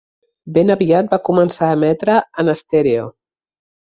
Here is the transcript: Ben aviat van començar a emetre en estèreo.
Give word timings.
Ben 0.53 0.71
aviat 0.75 1.11
van 1.11 1.21
començar 1.27 1.69
a 1.69 1.75
emetre 1.77 2.17
en 2.45 2.51
estèreo. 2.57 3.07